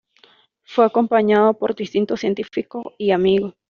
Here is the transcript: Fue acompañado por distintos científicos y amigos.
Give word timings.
Fue 0.63 0.83
acompañado 0.83 1.53
por 1.53 1.75
distintos 1.75 2.21
científicos 2.21 2.85
y 2.97 3.11
amigos. 3.11 3.53